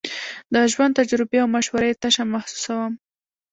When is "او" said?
1.43-1.47